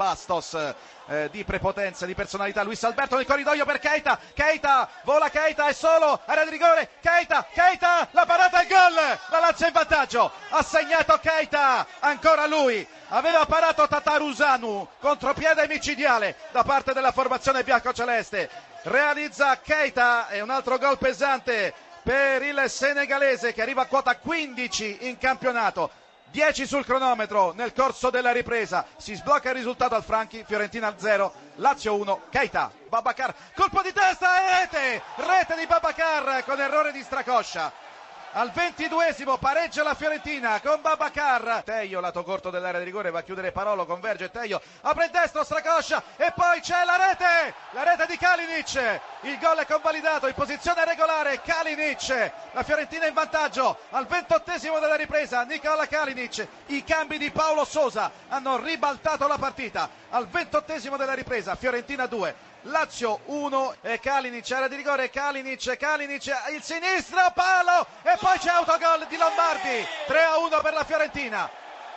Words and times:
Bastos 0.00 0.54
eh, 0.54 1.28
di 1.30 1.44
prepotenza, 1.44 2.06
di 2.06 2.14
personalità, 2.14 2.62
Luis 2.62 2.82
Alberto 2.84 3.16
nel 3.16 3.26
corridoio 3.26 3.66
per 3.66 3.78
Keita, 3.78 4.18
Keita, 4.32 4.88
vola 5.02 5.28
Keita, 5.28 5.66
è 5.66 5.74
solo, 5.74 6.22
area 6.24 6.44
di 6.44 6.50
rigore, 6.52 6.88
Keita, 7.02 7.46
Keita, 7.52 8.08
la 8.12 8.24
parata 8.24 8.62
e 8.62 8.66
gol, 8.66 8.94
la 8.94 9.38
Lazio 9.40 9.66
in 9.66 9.74
vantaggio, 9.74 10.32
ha 10.48 10.62
segnato 10.62 11.18
Keita, 11.18 11.86
ancora 11.98 12.46
lui, 12.46 12.86
aveva 13.08 13.44
parato 13.44 13.86
Tatarusanu, 13.86 14.88
contropiede 15.00 15.68
micidiale 15.68 16.34
da 16.50 16.62
parte 16.62 16.94
della 16.94 17.12
formazione 17.12 17.62
bianco-celeste, 17.62 18.48
realizza 18.84 19.58
Keita 19.58 20.28
e 20.28 20.40
un 20.40 20.48
altro 20.48 20.78
gol 20.78 20.96
pesante 20.96 21.74
per 22.02 22.42
il 22.42 22.64
senegalese 22.68 23.52
che 23.52 23.60
arriva 23.60 23.82
a 23.82 23.86
quota 23.86 24.16
15 24.16 25.08
in 25.08 25.18
campionato. 25.18 25.90
10 26.30 26.66
sul 26.66 26.84
cronometro 26.84 27.52
nel 27.52 27.72
corso 27.72 28.10
della 28.10 28.32
ripresa. 28.32 28.86
Si 28.96 29.14
sblocca 29.14 29.50
il 29.50 29.56
risultato 29.56 29.94
al 29.94 30.04
Franchi, 30.04 30.44
Fiorentina 30.46 30.94
0, 30.96 31.32
Lazio 31.56 31.96
1, 31.96 32.22
Keita, 32.30 32.70
Babacar, 32.88 33.34
colpo 33.54 33.82
di 33.82 33.92
testa 33.92 34.38
e 34.38 34.60
rete! 34.60 35.02
Rete 35.16 35.56
di 35.56 35.66
Babacar 35.66 36.44
con 36.44 36.60
errore 36.60 36.92
di 36.92 37.02
Stracoscia. 37.02 37.89
Al 38.32 38.52
ventiduesimo 38.52 39.38
pareggia 39.38 39.82
la 39.82 39.94
Fiorentina 39.94 40.60
con 40.60 40.80
Babacar. 40.80 41.64
Teio, 41.64 41.98
lato 41.98 42.22
corto 42.22 42.50
dell'area 42.50 42.78
di 42.78 42.84
rigore, 42.84 43.10
va 43.10 43.18
a 43.18 43.22
chiudere 43.22 43.50
Parolo, 43.50 43.86
converge 43.86 44.30
Teio, 44.30 44.62
apre 44.82 45.06
il 45.06 45.10
destro, 45.10 45.42
Stracoscia 45.42 46.00
e 46.16 46.30
poi 46.32 46.60
c'è 46.60 46.84
la 46.84 46.94
rete! 46.94 47.54
La 47.72 47.82
rete 47.82 48.06
di 48.06 48.16
Kalinic. 48.16 49.00
Il 49.22 49.36
gol 49.40 49.56
è 49.56 49.66
convalidato 49.66 50.28
in 50.28 50.34
posizione 50.34 50.84
regolare. 50.84 51.40
Kalinic, 51.40 52.32
la 52.52 52.62
Fiorentina 52.62 53.08
in 53.08 53.14
vantaggio 53.14 53.76
al 53.90 54.06
ventottesimo 54.06 54.78
della 54.78 54.94
ripresa. 54.94 55.42
Nicola 55.42 55.88
Kalinic. 55.88 56.46
I 56.66 56.84
cambi 56.84 57.18
di 57.18 57.32
Paolo 57.32 57.64
Sosa 57.64 58.12
hanno 58.28 58.58
ribaltato 58.58 59.26
la 59.26 59.38
partita. 59.38 59.90
Al 60.10 60.28
ventottesimo 60.28 60.96
della 60.96 61.14
ripresa, 61.14 61.56
Fiorentina 61.56 62.06
2, 62.06 62.34
Lazio 62.64 63.20
1 63.24 63.74
e 63.80 63.98
Kalinic 64.00 64.50
era 64.50 64.68
di 64.68 64.76
rigore 64.76 65.08
Kalinic 65.08 65.76
Kalinic 65.78 66.26
il 66.52 66.62
sinistro 66.62 67.18
palo 67.34 67.86
e 68.02 68.16
poi 68.18 68.38
c'è 68.38 68.50
autogol 68.50 69.06
di 69.08 69.16
Lombardi 69.16 69.86
3 70.06 70.22
a 70.22 70.38
1 70.38 70.60
per 70.60 70.74
la 70.74 70.84
Fiorentina 70.84 71.50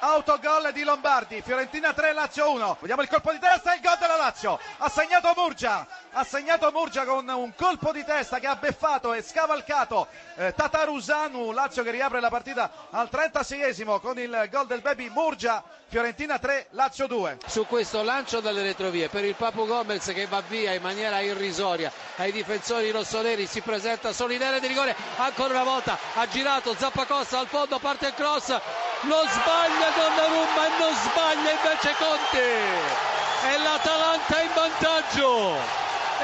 autogol 0.03 0.71
di 0.73 0.83
Lombardi 0.83 1.41
Fiorentina 1.41 1.93
3 1.93 2.11
Lazio 2.11 2.51
1 2.51 2.77
vediamo 2.81 3.01
il 3.03 3.07
colpo 3.07 3.31
di 3.31 3.39
testa 3.39 3.71
e 3.71 3.75
il 3.77 3.81
gol 3.81 3.97
della 3.97 4.17
Lazio. 4.17 4.59
Ha 4.77 4.89
segnato 4.89 5.31
Murgia. 5.35 5.87
Ha 6.11 6.23
segnato 6.25 6.69
Murgia 6.71 7.05
con 7.05 7.27
un 7.27 7.55
colpo 7.55 7.91
di 7.93 8.03
testa 8.03 8.39
che 8.39 8.47
ha 8.47 8.55
beffato 8.55 9.13
e 9.13 9.21
scavalcato 9.21 10.07
eh, 10.35 10.53
Tatarusanu 10.53 11.51
Lazio 11.51 11.83
che 11.83 11.91
riapre 11.91 12.19
la 12.19 12.29
partita 12.29 12.69
al 12.89 13.07
36esimo 13.11 13.99
con 14.01 14.19
il 14.19 14.47
gol 14.51 14.67
del 14.67 14.81
Baby 14.81 15.09
Murgia 15.09 15.63
Fiorentina 15.87 16.37
3 16.37 16.67
Lazio 16.71 17.07
2 17.07 17.37
su 17.45 17.65
questo 17.65 18.03
lancio 18.03 18.39
dalle 18.39 18.63
retrovie 18.63 19.09
per 19.09 19.23
il 19.23 19.35
Papu 19.35 19.65
Gomez 19.65 20.05
che 20.11 20.25
va 20.25 20.41
via 20.47 20.73
in 20.73 20.81
maniera 20.81 21.19
irrisoria 21.19 21.91
ai 22.17 22.31
difensori 22.31 22.89
rossoneri 22.91 23.45
si 23.45 23.61
presenta 23.61 24.09
area 24.09 24.59
di 24.59 24.67
rigore 24.67 24.95
ancora 25.17 25.53
una 25.53 25.63
volta 25.63 25.97
ha 26.15 26.27
girato 26.27 26.73
Zappacosta 26.75 27.39
al 27.39 27.47
fondo 27.47 27.77
parte 27.79 28.07
il 28.07 28.13
cross 28.15 28.59
lo 29.03 29.25
sbaglia 29.27 29.89
Donnarumma 29.95 30.65
e 30.65 30.69
non 30.79 30.93
sbaglia 30.95 31.51
invece 31.51 31.95
Conti. 31.97 32.37
E 32.37 33.57
l'Atalanta 33.57 34.41
in 34.41 34.49
vantaggio. 34.53 35.81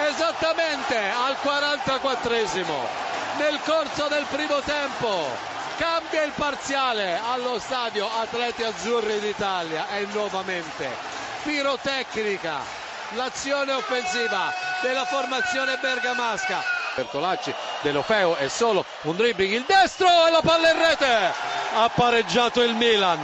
Esattamente 0.08 0.98
al 0.98 1.36
44esimo 1.44 3.08
nel 3.38 3.60
corso 3.64 4.08
del 4.08 4.26
primo 4.30 4.62
tempo 4.62 5.28
cambia 5.78 6.24
il 6.24 6.32
parziale 6.36 7.20
allo 7.32 7.60
stadio 7.60 8.08
Atleti 8.20 8.64
Azzurri 8.64 9.20
d'Italia 9.20 9.88
e 9.90 10.06
nuovamente 10.12 10.90
pirotecnica 11.44 12.60
l'azione 13.12 13.74
offensiva 13.74 14.54
della 14.82 15.06
formazione 15.06 15.78
bergamasca. 15.82 16.64
Bertolacci 16.96 17.54
dell'Ofeo 17.82 18.36
è 18.36 18.48
solo 18.48 18.86
un 19.04 19.16
dribbling 19.16 19.54
il 19.54 19.66
destro 19.66 20.08
e 20.28 20.32
la 20.32 20.42
palla 20.42 20.72
in 20.72 20.78
rete 20.78 21.59
ha 21.74 21.90
pareggiato 21.90 22.62
il 22.64 22.74
Milan. 22.76 23.22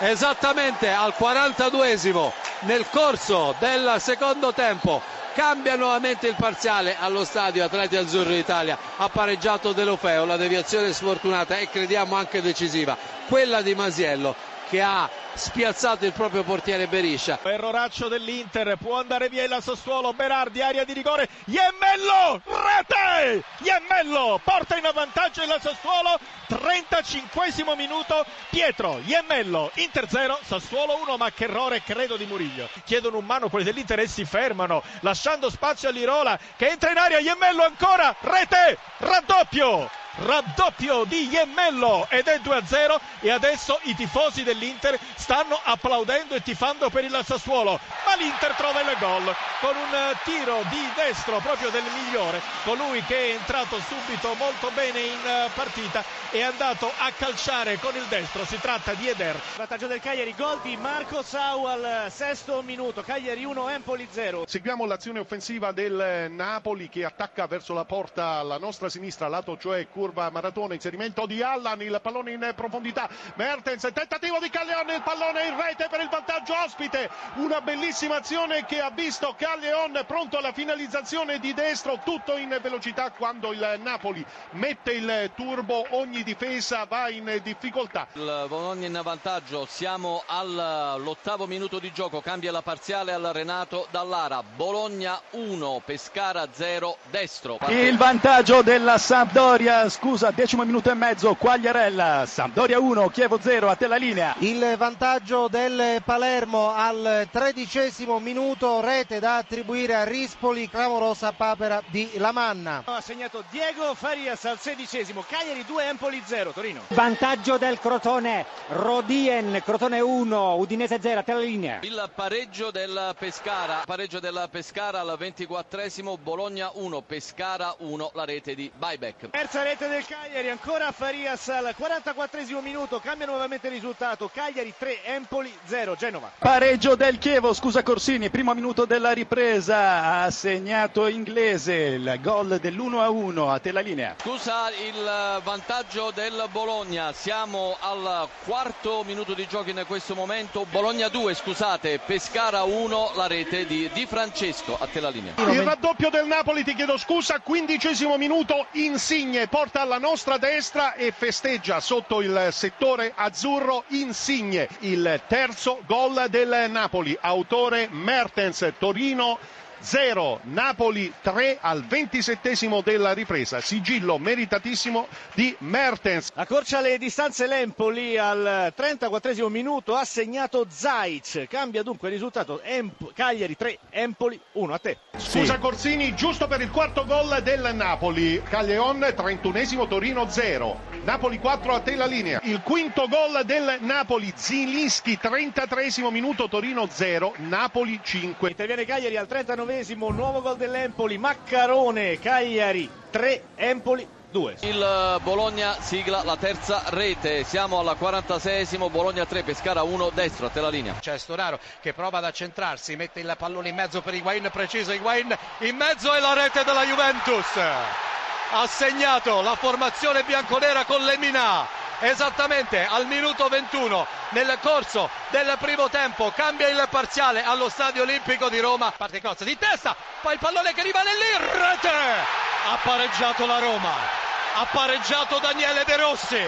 Esattamente 0.00 0.90
al 0.90 1.14
42esimo 1.16 2.32
nel 2.60 2.86
corso 2.90 3.54
del 3.58 3.96
secondo 3.98 4.52
tempo 4.52 5.00
cambia 5.34 5.76
nuovamente 5.76 6.26
il 6.28 6.34
parziale 6.36 6.96
allo 6.98 7.24
stadio 7.24 7.64
Atleti 7.64 7.96
Azzurri 7.96 8.34
d'Italia. 8.34 8.76
Ha 8.96 9.08
pareggiato 9.08 9.72
Delofeo 9.72 10.24
la 10.24 10.36
deviazione 10.36 10.92
sfortunata 10.92 11.56
e 11.58 11.68
crediamo 11.70 12.16
anche 12.16 12.42
decisiva 12.42 12.96
quella 13.28 13.62
di 13.62 13.74
Masiello 13.74 14.34
che 14.68 14.82
ha 14.82 15.08
spiazzato 15.34 16.04
il 16.04 16.12
proprio 16.12 16.42
portiere 16.42 16.86
Beriscia. 16.86 17.38
Erroraccio 17.42 18.08
dell'Inter, 18.08 18.76
può 18.76 18.98
andare 18.98 19.28
via 19.28 19.44
il 19.44 19.56
Sassuolo, 19.60 20.12
Berardi, 20.12 20.62
aria 20.62 20.84
di 20.84 20.92
rigore, 20.92 21.28
Iemmello, 21.46 22.40
rete! 22.44 23.44
Iemmello 23.58 24.40
porta 24.42 24.76
in 24.76 24.88
vantaggio 24.92 25.42
il 25.42 25.56
Sassuolo, 25.60 26.18
35 26.46 27.52
minuto, 27.76 28.24
Pietro, 28.50 29.00
Iemmello, 29.04 29.70
Inter 29.74 30.08
0, 30.08 30.38
Sassuolo 30.42 31.00
1, 31.02 31.16
ma 31.16 31.30
che 31.30 31.44
errore 31.44 31.82
credo 31.82 32.16
di 32.16 32.26
Muriglio. 32.26 32.68
Chiedono 32.84 33.18
un 33.18 33.24
mano 33.24 33.48
quelli 33.48 33.64
dell'Inter 33.64 34.00
e 34.00 34.08
si 34.08 34.24
fermano, 34.24 34.82
lasciando 35.00 35.50
spazio 35.50 35.88
a 35.88 35.92
Lirola 35.92 36.38
che 36.56 36.68
entra 36.68 36.90
in 36.90 36.98
aria, 36.98 37.18
Iemmello 37.18 37.64
ancora, 37.64 38.14
rete, 38.20 38.78
raddoppio! 38.98 40.00
Raddoppio 40.16 41.04
di 41.04 41.28
Iemmello 41.30 42.06
ed 42.10 42.26
è 42.26 42.38
2-0 42.38 42.96
e 43.20 43.30
adesso 43.30 43.78
i 43.84 43.94
tifosi 43.94 44.42
dell'Inter 44.42 44.98
stanno 45.16 45.58
applaudendo 45.62 46.34
e 46.34 46.42
tifando 46.42 46.90
per 46.90 47.04
il 47.04 47.18
Sassuolo 47.24 47.78
ma 48.12 48.16
l'Inter 48.16 48.52
trova 48.54 48.80
il 48.80 48.96
gol 48.98 49.34
con 49.60 49.74
un 49.74 50.16
tiro 50.24 50.62
di 50.68 50.86
destro 50.94 51.38
proprio 51.38 51.70
del 51.70 51.84
migliore 51.94 52.42
colui 52.64 53.02
che 53.04 53.16
è 53.16 53.34
entrato 53.34 53.78
subito 53.80 54.34
molto 54.34 54.70
bene 54.74 55.00
in 55.00 55.50
partita 55.54 56.04
è 56.30 56.42
andato 56.42 56.90
a 56.98 57.10
calciare 57.10 57.78
con 57.78 57.94
il 57.94 58.04
destro. 58.08 58.46
Si 58.46 58.58
tratta 58.58 58.94
di 58.94 59.06
Eder. 59.06 59.38
Vantaggio 59.56 59.86
del 59.86 60.00
Cagliari 60.00 60.34
gol 60.34 60.60
di 60.62 60.76
Marco 60.78 61.22
Sau 61.22 61.66
al 61.66 62.06
sesto 62.10 62.62
minuto. 62.62 63.02
Cagliari 63.02 63.44
1 63.44 63.68
Empoli 63.68 64.08
0 64.10 64.44
seguiamo 64.46 64.86
l'azione 64.86 65.18
offensiva 65.18 65.72
del 65.72 66.30
Napoli 66.30 66.88
che 66.88 67.04
attacca 67.04 67.46
verso 67.46 67.74
la 67.74 67.84
porta 67.84 68.38
alla 68.38 68.56
nostra 68.56 68.88
sinistra 68.88 69.28
lato 69.28 69.58
cioè 69.58 69.86
curva 69.88 70.30
maratona, 70.30 70.74
inserimento 70.74 71.26
di 71.26 71.42
Allan, 71.42 71.82
il 71.82 71.98
pallone 72.02 72.32
in 72.32 72.52
profondità, 72.56 73.08
Mertens, 73.34 73.88
tentativo 73.92 74.38
di 74.38 74.48
Calleon, 74.48 74.88
il 74.88 75.02
pallone 75.02 75.46
in 75.46 75.60
rete 75.60 75.88
per 75.90 76.00
il 76.00 76.08
vantaggio 76.08 76.54
ospite, 76.58 77.10
una 77.36 77.60
bellissima 77.60 78.01
azione 78.10 78.64
che 78.64 78.80
ha 78.80 78.90
visto 78.90 79.34
Calleon 79.38 80.02
pronto 80.06 80.38
alla 80.38 80.52
finalizzazione 80.52 81.38
di 81.38 81.54
destro, 81.54 82.00
tutto 82.04 82.36
in 82.36 82.58
velocità 82.60 83.12
quando 83.12 83.52
il 83.52 83.78
Napoli 83.82 84.24
mette 84.52 84.92
il 84.92 85.30
turbo, 85.36 85.86
ogni 85.90 86.24
difesa 86.24 86.84
va 86.84 87.08
in 87.08 87.38
difficoltà. 87.44 88.08
Il 88.14 88.46
Bologna 88.48 88.86
in 88.88 89.00
vantaggio, 89.04 89.66
siamo 89.68 90.24
all'ottavo 90.26 91.46
minuto 91.46 91.78
di 91.78 91.92
gioco, 91.92 92.20
cambia 92.20 92.50
la 92.50 92.62
parziale 92.62 93.12
al 93.12 93.30
Renato 93.32 93.86
Dallara, 93.90 94.42
Bologna 94.42 95.20
1, 95.30 95.82
Pescara 95.84 96.48
0, 96.50 96.96
destro. 97.10 97.58
Il 97.68 97.96
vantaggio 97.96 98.62
della 98.62 98.98
Sampdoria 98.98 99.88
scusa, 99.88 100.30
decimo 100.30 100.64
minuto 100.64 100.90
e 100.90 100.94
mezzo, 100.94 101.34
Quagliarella, 101.34 102.24
Sampdoria 102.26 102.80
1, 102.80 103.08
Chievo 103.10 103.38
0, 103.40 103.68
a 103.68 103.76
te 103.76 103.86
la 103.86 103.96
linea. 103.96 104.34
Il 104.38 104.74
vantaggio 104.76 105.46
del 105.48 106.02
Palermo 106.04 106.72
al 106.72 107.28
tredicesimo 107.30 107.90
minuto, 108.20 108.80
rete 108.80 109.20
da 109.20 109.36
attribuire 109.36 109.94
a 109.94 110.04
Rispoli, 110.04 110.68
clamorosa 110.68 111.32
papera 111.32 111.82
di 111.88 112.10
Lamanna. 112.14 112.82
Ha 112.84 113.00
segnato 113.00 113.44
Diego 113.50 113.94
Farias 113.94 114.44
al 114.46 114.58
sedicesimo, 114.58 115.24
Cagliari 115.28 115.64
2, 115.64 115.84
Empoli 115.84 116.22
0, 116.24 116.52
Torino. 116.52 116.82
Vantaggio 116.88 117.58
del 117.58 117.78
Crotone, 117.78 118.46
Rodien, 118.68 119.60
Crotone 119.64 120.00
1, 120.00 120.54
Udinese 120.54 120.98
0, 121.00 121.20
a 121.20 121.22
te 121.22 121.32
la 121.34 121.40
linea. 121.40 121.78
Il 121.82 122.10
pareggio 122.14 122.70
del 122.70 123.14
Pescara, 123.18 123.82
pareggio 123.84 124.20
del 124.20 124.48
Pescara 124.50 125.00
al 125.00 125.14
ventiquattresimo, 125.18 126.16
Bologna 126.16 126.70
1, 126.72 127.02
Pescara 127.02 127.74
1, 127.78 128.10
la 128.14 128.24
rete 128.24 128.54
di 128.54 128.70
Buyback. 128.74 129.30
Terza 129.30 129.62
rete 129.62 129.88
del 129.88 130.04
Cagliari, 130.06 130.48
ancora 130.48 130.90
Farias 130.92 131.48
al 131.48 131.74
44 131.76 132.60
minuto, 132.60 133.00
cambia 133.00 133.26
nuovamente 133.26 133.66
il 133.66 133.74
risultato, 133.74 134.30
Cagliari 134.32 134.72
3, 134.76 135.04
Empoli 135.04 135.52
0, 135.64 135.96
Genova. 135.96 136.32
Pareggio 136.38 136.94
del 136.94 137.18
Chievo, 137.18 137.52
scusa 137.52 137.81
Corsini, 137.82 138.30
primo 138.30 138.54
minuto 138.54 138.84
della 138.84 139.10
ripresa, 139.12 140.22
ha 140.22 140.30
segnato 140.30 141.08
inglese 141.08 141.74
il 141.74 142.18
gol 142.22 142.58
dell'1-1, 142.60 143.50
a 143.50 143.58
te 143.58 143.72
la 143.72 143.80
linea. 143.80 144.14
Scusa 144.20 144.70
il 144.70 145.40
vantaggio 145.42 146.12
del 146.14 146.44
Bologna, 146.52 147.12
siamo 147.12 147.76
al 147.80 148.28
quarto 148.44 149.02
minuto 149.04 149.34
di 149.34 149.46
gioco 149.48 149.70
in 149.70 149.82
questo 149.86 150.14
momento, 150.14 150.64
Bologna 150.70 151.08
2, 151.08 151.34
scusate, 151.34 151.98
Pescara 152.04 152.62
1, 152.62 153.12
la 153.16 153.26
rete 153.26 153.66
di 153.66 153.90
Di 153.92 154.06
Francesco, 154.06 154.76
a 154.78 154.86
te 154.86 155.00
la 155.00 155.08
linea. 155.08 155.32
Il 155.50 155.62
raddoppio 155.62 156.10
del 156.10 156.26
Napoli, 156.26 156.62
ti 156.62 156.74
chiedo 156.74 156.96
scusa, 156.96 157.40
quindicesimo 157.40 158.16
minuto, 158.16 158.66
Insigne 158.72 159.48
porta 159.48 159.80
alla 159.80 159.98
nostra 159.98 160.36
destra 160.38 160.94
e 160.94 161.10
festeggia 161.10 161.80
sotto 161.80 162.20
il 162.20 162.48
settore 162.52 163.12
azzurro 163.14 163.84
Insigne, 163.88 164.68
il 164.80 165.20
terzo 165.26 165.80
gol 165.86 166.26
del 166.28 166.66
Napoli, 166.70 167.16
autore 167.20 167.71
rigore 167.72 167.88
Mertens, 167.90 168.64
Torino 168.78 169.38
0, 169.82 170.40
Napoli 170.44 171.12
3 171.20 171.58
al 171.60 171.84
27 171.84 172.80
della 172.84 173.12
ripresa. 173.12 173.60
Sigillo 173.60 174.16
meritatissimo 174.18 175.08
di 175.34 175.54
Mertens. 175.58 176.30
Accorcia 176.34 176.80
le 176.80 176.98
distanze 176.98 177.46
l'Empoli 177.46 178.16
al 178.16 178.72
34 178.74 179.48
minuto, 179.48 179.96
ha 179.96 180.04
segnato 180.04 180.66
Zaic. 180.68 181.48
Cambia 181.48 181.82
dunque 181.82 182.08
il 182.08 182.14
risultato 182.14 182.60
Emp- 182.62 183.12
Cagliari 183.12 183.56
3, 183.56 183.78
Empoli 183.90 184.40
1. 184.52 184.72
A 184.72 184.78
te. 184.78 184.98
Scusa 185.16 185.58
Corsini, 185.58 186.14
giusto 186.14 186.46
per 186.46 186.60
il 186.60 186.70
quarto 186.70 187.04
gol 187.04 187.40
del 187.42 187.70
Napoli. 187.74 188.40
Caglion 188.48 189.12
31 189.14 189.86
Torino 189.88 190.28
0. 190.28 190.80
Napoli 191.04 191.38
4 191.38 191.74
a 191.74 191.80
te 191.80 191.96
la 191.96 192.06
linea. 192.06 192.40
Il 192.44 192.60
quinto 192.62 193.08
gol 193.08 193.42
del 193.44 193.78
Napoli, 193.80 194.32
Zilinski 194.34 195.18
33 195.18 195.90
minuto 196.10 196.48
Torino 196.48 196.86
0, 196.88 197.34
Napoli 197.38 197.98
5. 198.02 198.50
Interviene 198.50 198.84
Cagliari 198.84 199.16
al 199.16 199.26
39 199.26 199.71
nuovo 200.10 200.42
gol 200.42 200.56
dell'Empoli, 200.56 201.18
Maccarone, 201.18 202.18
Cagliari 202.18 202.88
3, 203.10 203.44
Empoli 203.54 204.06
2. 204.30 204.56
Il 204.60 205.20
Bologna 205.22 205.76
sigla 205.80 206.22
la 206.24 206.36
terza 206.36 206.82
rete, 206.86 207.44
siamo 207.44 207.78
alla 207.78 207.96
46esimo, 207.98 208.90
Bologna 208.90 209.24
3, 209.24 209.42
Pescara 209.42 209.82
1, 209.82 210.10
destro, 210.10 210.46
a 210.46 210.48
te 210.50 210.60
la 210.60 210.68
linea. 210.68 210.94
C'è 211.00 211.16
Storaro 211.18 211.58
che 211.80 211.92
prova 211.94 212.18
ad 212.18 212.24
accentrarsi, 212.24 212.96
mette 212.96 213.20
il 213.20 213.34
pallone 213.38 213.70
in 213.70 213.74
mezzo 213.74 214.02
per 214.02 214.14
Higuain, 214.14 214.48
preciso 214.52 214.92
Higuain, 214.92 215.36
in 215.58 215.76
mezzo 215.76 216.12
è 216.12 216.20
la 216.20 216.34
rete 216.34 216.64
della 216.64 216.84
Juventus. 216.84 217.56
Ha 217.56 218.66
segnato 218.66 219.40
la 219.40 219.56
formazione 219.56 220.22
bianconera 220.24 220.84
con 220.84 221.02
Lemina 221.02 221.81
esattamente 222.02 222.84
al 222.84 223.06
minuto 223.06 223.48
21 223.48 224.06
nel 224.30 224.58
corso 224.60 225.08
del 225.30 225.56
primo 225.58 225.88
tempo 225.88 226.32
cambia 226.34 226.68
il 226.68 226.86
parziale 226.90 227.42
allo 227.44 227.68
stadio 227.68 228.02
olimpico 228.02 228.48
di 228.48 228.58
Roma. 228.60 228.92
Parte 228.96 229.20
Crozza 229.20 229.44
di 229.44 229.56
testa 229.56 229.94
poi 230.20 230.34
il 230.34 230.38
pallone 230.38 230.72
che 230.74 230.82
rimane 230.82 231.10
lì 231.14 231.46
rete! 231.58 231.88
Ha 231.88 232.78
pareggiato 232.82 233.46
la 233.46 233.58
Roma 233.58 234.20
ha 234.54 234.66
pareggiato 234.66 235.38
Daniele 235.38 235.84
De 235.84 235.96
Rossi. 235.96 236.40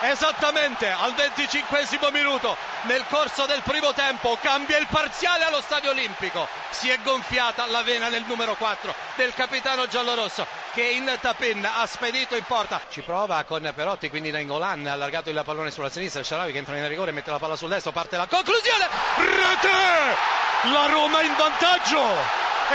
Esattamente 0.00 0.90
al 0.90 1.14
25 1.14 2.10
minuto 2.10 2.56
nel 2.82 3.04
corso 3.08 3.46
del 3.46 3.62
primo 3.62 3.92
tempo 3.92 4.36
cambia 4.40 4.76
il 4.76 4.86
parziale 4.86 5.44
allo 5.44 5.60
stadio 5.60 5.90
olimpico. 5.90 6.48
Si 6.70 6.90
è 6.90 6.98
gonfiata 7.02 7.66
la 7.66 7.82
vena 7.82 8.08
nel 8.08 8.24
numero 8.26 8.54
4 8.54 8.94
del 9.16 9.32
capitano 9.34 9.86
giallorosso 9.86 10.46
che 10.74 10.82
in 10.82 11.18
tapin 11.20 11.64
ha 11.64 11.86
spedito 11.86 12.34
in 12.34 12.42
porta. 12.42 12.80
Ci 12.90 13.00
prova 13.02 13.44
con 13.44 13.70
Perotti 13.74 14.10
quindi 14.10 14.32
Nangolan 14.32 14.86
ha 14.86 14.92
allargato 14.92 15.30
il 15.30 15.40
pallone 15.44 15.70
sulla 15.70 15.88
sinistra. 15.88 16.20
Il 16.20 16.52
che 16.52 16.58
entra 16.58 16.76
in 16.76 16.88
rigore 16.88 17.12
mette 17.12 17.30
la 17.30 17.38
palla 17.38 17.54
sul 17.54 17.68
destro 17.68 17.92
parte 17.92 18.16
la 18.16 18.26
conclusione. 18.26 18.88
Rete! 19.16 20.72
La 20.72 20.86
Roma 20.86 21.22
in 21.22 21.34
vantaggio! 21.36 22.02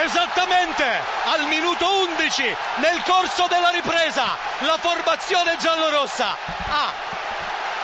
Esattamente! 0.02 0.86
Al 1.26 1.46
minuto 1.48 1.86
11 2.08 2.56
nel 2.78 3.04
corso 3.04 3.48
della 3.48 3.70
ripresa 3.70 4.38
la 4.60 4.78
formazione 4.78 5.58
giallorossa 5.58 6.38
ha 6.70 6.99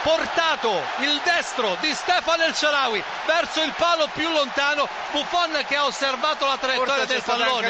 portato 0.05 0.83
il 0.99 1.19
destro 1.23 1.75
di 1.81 1.91
Stefano 1.95 2.43
El 2.43 2.53
Sharawi 2.53 3.03
verso 3.25 3.63
il 3.63 3.73
palo 3.75 4.07
più 4.13 4.29
lontano. 4.29 4.87
Buffon 5.09 5.63
che 5.67 5.75
ha 5.75 5.85
osservato 5.85 6.45
la 6.45 6.57
traiettoria 6.57 7.05
del 7.05 7.23
pallone. 7.23 7.67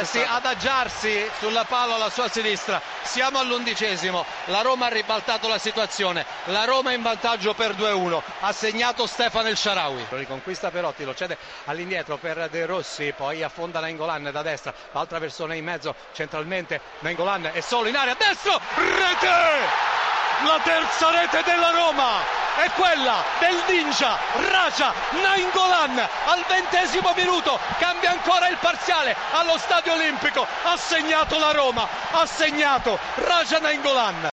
eh 0.00 0.04
sì, 0.06 0.22
adagiarsi 0.26 1.30
sul 1.38 1.62
palo 1.68 1.96
alla 1.96 2.08
sua 2.08 2.28
sinistra. 2.28 2.80
Siamo 3.02 3.40
all'undicesimo. 3.40 4.24
La 4.46 4.62
Roma 4.62 4.86
ha 4.86 4.88
ribaltato 4.88 5.46
la 5.46 5.58
situazione. 5.58 6.24
La 6.44 6.64
Roma 6.64 6.92
è 6.92 6.94
in 6.94 7.02
vantaggio 7.02 7.52
per 7.52 7.74
2-1 7.74 8.22
ha 8.40 8.52
segnato 8.52 9.06
Stefano 9.06 9.48
El 9.48 9.58
Sharawi. 9.58 10.06
Lo 10.08 10.16
riconquista 10.16 10.70
Perotti 10.70 11.04
lo 11.04 11.14
cede 11.14 11.36
all'indietro 11.66 12.16
per 12.16 12.48
De 12.48 12.64
Rossi 12.64 13.12
poi 13.14 13.42
affonda 13.42 13.80
Nangolan 13.80 14.30
da 14.32 14.42
destra 14.42 14.72
l'altra 14.92 15.18
persona 15.18 15.54
in 15.54 15.64
mezzo 15.64 15.94
centralmente 16.12 16.80
Nangolan 17.00 17.50
è 17.52 17.60
solo 17.60 17.88
in 17.88 17.96
area 17.96 18.14
destro 18.14 18.60
rete 18.76 20.03
la 20.42 20.58
terza 20.62 21.10
rete 21.10 21.42
della 21.44 21.70
Roma 21.70 22.42
è 22.56 22.70
quella 22.70 23.22
del 23.38 23.62
ninja 23.68 24.16
Raja 24.50 24.92
Nainggolan. 25.22 25.98
Al 25.98 26.44
ventesimo 26.48 27.12
minuto 27.14 27.58
cambia 27.78 28.10
ancora 28.10 28.48
il 28.48 28.56
parziale 28.58 29.16
allo 29.32 29.58
stadio 29.58 29.92
olimpico 29.92 30.46
ha 30.64 30.76
segnato 30.76 31.38
la 31.38 31.52
Roma 31.52 31.88
ha 32.12 32.26
segnato 32.26 32.98
Raja 33.14 33.58
Nainggolan 33.58 34.14